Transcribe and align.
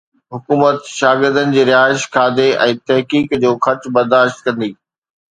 حڪومت 0.35 0.77
شاگردن 0.99 1.51
جي 1.57 1.63
رهائش، 1.69 2.01
کاڌي 2.15 2.47
۽ 2.65 2.77
تحقيق 2.91 3.27
جو 3.43 3.51
خرچ 3.67 3.83
برداشت 3.99 4.37
ڪندي 4.49 4.71